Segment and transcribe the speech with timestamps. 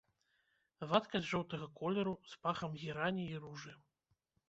[0.93, 3.73] Вадкасць жоўтага колеру з пахам герані і ружы.